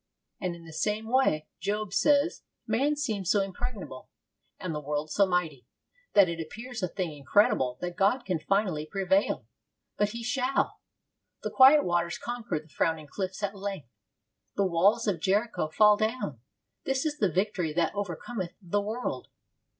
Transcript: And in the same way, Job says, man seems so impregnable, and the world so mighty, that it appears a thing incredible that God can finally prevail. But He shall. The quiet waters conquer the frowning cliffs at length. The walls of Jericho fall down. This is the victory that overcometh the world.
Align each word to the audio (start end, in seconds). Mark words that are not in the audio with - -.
And 0.39 0.55
in 0.55 0.65
the 0.65 0.73
same 0.73 1.07
way, 1.11 1.47
Job 1.59 1.93
says, 1.93 2.41
man 2.65 2.95
seems 2.95 3.29
so 3.29 3.39
impregnable, 3.41 4.09
and 4.59 4.73
the 4.73 4.79
world 4.79 5.11
so 5.11 5.27
mighty, 5.27 5.67
that 6.13 6.27
it 6.27 6.39
appears 6.41 6.81
a 6.81 6.87
thing 6.87 7.15
incredible 7.15 7.77
that 7.81 7.97
God 7.97 8.25
can 8.25 8.39
finally 8.39 8.87
prevail. 8.87 9.45
But 9.97 10.09
He 10.09 10.23
shall. 10.23 10.79
The 11.43 11.51
quiet 11.51 11.83
waters 11.83 12.17
conquer 12.17 12.57
the 12.59 12.67
frowning 12.67 13.05
cliffs 13.11 13.43
at 13.43 13.53
length. 13.53 13.89
The 14.55 14.65
walls 14.65 15.05
of 15.05 15.19
Jericho 15.19 15.67
fall 15.69 15.97
down. 15.97 16.39
This 16.83 17.05
is 17.05 17.19
the 17.19 17.31
victory 17.31 17.71
that 17.73 17.93
overcometh 17.93 18.53
the 18.59 18.81
world. 18.81 19.27